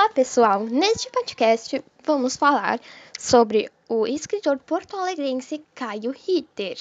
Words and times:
Olá, 0.00 0.08
pessoal! 0.08 0.64
Neste 0.64 1.10
podcast 1.10 1.84
vamos 2.06 2.34
falar 2.34 2.80
sobre 3.18 3.70
o 3.86 4.06
escritor 4.06 4.56
porto-alegrense 4.56 5.62
Caio 5.74 6.10
Ritter. 6.10 6.78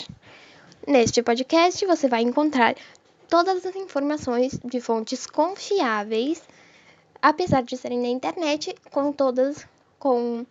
Neste 0.87 1.21
podcast 1.21 1.85
você 1.85 2.07
vai 2.07 2.21
encontrar 2.21 2.75
todas 3.27 3.65
as 3.65 3.75
informações 3.75 4.57
de 4.63 4.79
fontes 4.79 5.27
confiáveis, 5.27 6.41
apesar 7.21 7.61
de 7.61 7.75
serem 7.75 7.99
na 7.99 8.07
internet, 8.07 8.73
com 8.89 9.11
todas 9.11 9.67
com 9.99 10.45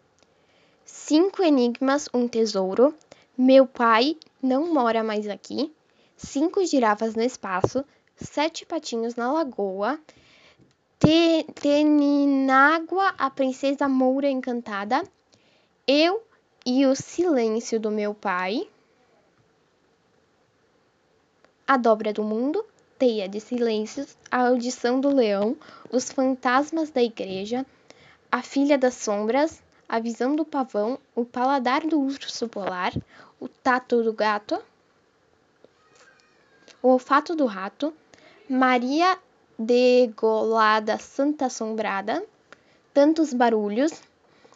Cinco 0.84 1.42
Enigmas, 1.42 2.06
um 2.12 2.28
Tesouro, 2.28 2.94
Meu 3.36 3.66
Pai 3.66 4.14
Não 4.42 4.74
Mora 4.74 5.02
Mais 5.02 5.26
Aqui, 5.26 5.74
Cinco 6.18 6.62
Girafas 6.66 7.14
no 7.14 7.22
Espaço, 7.22 7.82
Sete 8.14 8.66
Patinhos 8.66 9.14
na 9.14 9.32
Lagoa, 9.32 9.98
Te 11.00 11.44
Teninágua, 11.54 13.14
a 13.16 13.30
Princesa 13.30 13.88
Moura 13.88 14.28
Encantada, 14.28 15.02
Eu 15.86 16.22
e 16.66 16.84
o 16.84 16.94
Silêncio 16.94 17.80
do 17.80 17.90
Meu 17.90 18.12
Pai, 18.12 18.68
A 21.66 21.78
Dobra 21.78 22.12
do 22.12 22.22
Mundo, 22.22 22.62
Teia 22.98 23.28
de 23.28 23.38
Silêncios, 23.38 24.16
A 24.28 24.48
Audição 24.48 25.00
do 25.00 25.08
Leão, 25.08 25.56
Os 25.88 26.10
Fantasmas 26.10 26.90
da 26.90 27.00
Igreja, 27.00 27.64
A 28.30 28.42
Filha 28.42 28.76
das 28.76 28.94
Sombras, 28.94 29.62
A 29.88 30.00
Visão 30.00 30.34
do 30.34 30.44
Pavão, 30.44 30.98
O 31.14 31.24
Paladar 31.24 31.86
do 31.86 32.00
Urso 32.00 32.48
Polar, 32.48 32.92
O 33.38 33.46
Tato 33.46 34.02
do 34.02 34.12
Gato, 34.12 34.60
O 36.82 36.88
Olfato 36.88 37.36
do 37.36 37.46
Rato, 37.46 37.94
Maria 38.48 39.16
Degolada 39.56 40.98
Santa 40.98 41.46
Assombrada, 41.46 42.26
Tantos 42.92 43.32
Barulhos, 43.32 43.92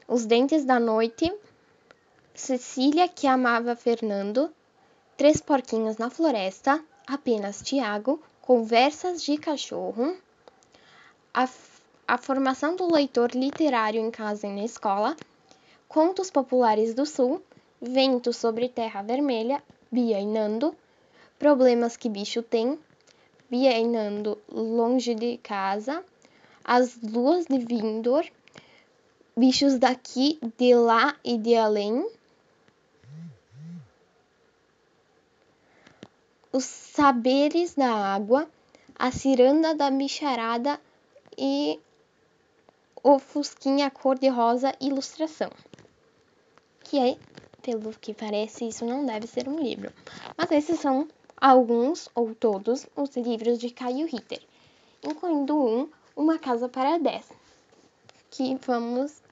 Os 0.08 0.26
Dentes 0.26 0.64
da 0.64 0.80
Noite, 0.80 1.32
Cecília 2.34 3.06
que 3.06 3.28
amava 3.28 3.76
Fernando, 3.76 4.52
Três 5.16 5.40
Porquinhos 5.40 5.96
na 5.96 6.10
Floresta, 6.10 6.82
Apenas 7.06 7.62
Tiago, 7.62 8.20
Conversas 8.42 9.22
de 9.22 9.38
Cachorro, 9.38 10.16
a, 11.32 11.48
a 12.08 12.18
formação 12.18 12.74
do 12.74 12.92
leitor 12.92 13.30
literário 13.36 14.00
em 14.00 14.10
casa 14.10 14.48
e 14.48 14.50
na 14.50 14.64
escola, 14.64 15.16
Contos 15.86 16.28
Populares 16.28 16.92
do 16.92 17.06
Sul, 17.06 17.40
Vento 17.80 18.32
sobre 18.32 18.68
Terra 18.68 19.00
Vermelha, 19.00 19.62
Bia 19.92 20.18
e 20.18 20.26
Nando, 20.26 20.74
Problemas 21.38 21.96
que 21.96 22.08
Bicho 22.08 22.42
Tem, 22.42 22.76
Bia 23.48 23.78
e 23.78 23.86
Nando 23.86 24.36
Longe 24.50 25.14
de 25.14 25.36
Casa, 25.36 26.04
As 26.64 27.00
Luas 27.00 27.46
de 27.46 27.58
Vindor, 27.58 28.26
Bichos 29.36 29.78
daqui, 29.78 30.40
de 30.58 30.74
lá 30.74 31.14
e 31.24 31.38
de 31.38 31.54
além, 31.54 32.04
os 36.52 36.64
saberes 36.64 37.74
da 37.74 37.90
água, 37.90 38.48
a 38.98 39.10
ciranda 39.10 39.74
da 39.74 39.90
bicharada 39.90 40.78
e 41.36 41.80
o 43.02 43.18
fusquinha 43.18 43.90
cor-de-rosa 43.90 44.74
ilustração. 44.80 45.50
Que 46.84 46.98
é, 46.98 47.16
pelo 47.62 47.90
que 47.98 48.12
parece, 48.12 48.68
isso 48.68 48.84
não 48.84 49.06
deve 49.06 49.26
ser 49.26 49.48
um 49.48 49.58
livro. 49.58 49.90
Mas 50.36 50.50
esses 50.52 50.78
são 50.78 51.08
alguns 51.40 52.08
ou 52.14 52.34
todos 52.34 52.86
os 52.94 53.16
livros 53.16 53.58
de 53.58 53.70
Caio 53.70 54.06
Ritter, 54.06 54.42
incluindo 55.02 55.56
um, 55.56 55.88
Uma 56.14 56.38
Casa 56.38 56.68
para 56.68 56.98
Dez, 56.98 57.26
que 58.30 58.56
vamos 58.66 59.22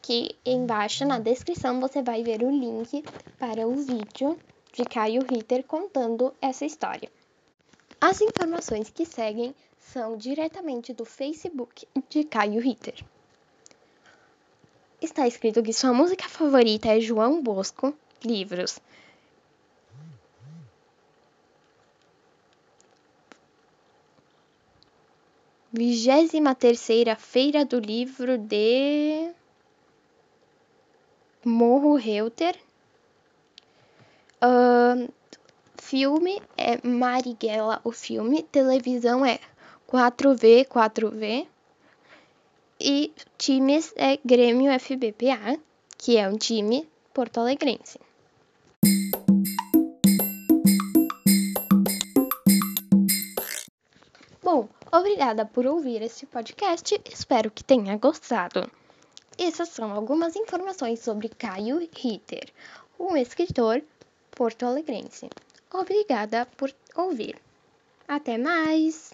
que 0.00 0.34
embaixo 0.46 1.04
na 1.04 1.18
descrição 1.18 1.78
você 1.78 2.02
vai 2.02 2.22
ver 2.22 2.42
o 2.42 2.50
link 2.50 3.04
para 3.38 3.68
o 3.68 3.76
vídeo 3.76 4.38
de 4.72 4.84
Caio 4.84 5.22
Ritter 5.28 5.64
contando 5.64 6.34
essa 6.40 6.64
história. 6.64 7.10
As 8.00 8.20
informações 8.20 8.90
que 8.90 9.04
seguem 9.04 9.54
são 9.78 10.16
diretamente 10.16 10.92
do 10.92 11.04
Facebook 11.04 11.86
de 12.08 12.24
Caio 12.24 12.60
Ritter. 12.60 13.04
Está 15.00 15.26
escrito 15.26 15.62
que 15.62 15.72
sua 15.72 15.92
música 15.92 16.28
favorita 16.28 16.88
é 16.88 17.00
João 17.00 17.42
Bosco, 17.42 17.94
livros. 18.24 18.78
Vigésima 25.72 26.54
terceira 26.54 27.16
Feira 27.16 27.64
do 27.64 27.78
Livro 27.78 28.36
de 28.36 29.30
Morro 31.44 31.94
Reuter, 31.94 32.58
Uh, 34.42 35.12
filme 35.76 36.40
é 36.56 36.80
Marighella, 36.86 37.80
o 37.84 37.92
filme. 37.92 38.42
Televisão 38.44 39.24
é 39.24 39.38
4V, 39.86 40.66
4V. 40.66 41.46
E 42.80 43.12
times 43.36 43.92
é 43.96 44.18
Grêmio 44.24 44.72
FBPA, 44.80 45.60
que 45.98 46.16
é 46.16 46.26
um 46.26 46.38
time 46.38 46.88
porto-alegrense. 47.12 48.00
Bom, 54.42 54.66
obrigada 54.90 55.44
por 55.44 55.66
ouvir 55.66 56.00
este 56.00 56.24
podcast. 56.24 56.98
Espero 57.04 57.50
que 57.50 57.62
tenha 57.62 57.98
gostado. 57.98 58.70
Essas 59.36 59.68
são 59.68 59.92
algumas 59.92 60.34
informações 60.34 61.00
sobre 61.00 61.28
Caio 61.28 61.86
Ritter, 61.94 62.48
um 62.98 63.14
escritor 63.16 63.82
porto-alegrense. 64.40 65.28
Obrigada 65.70 66.46
por 66.56 66.72
ouvir. 66.96 67.36
Até 68.08 68.38
mais! 68.38 69.12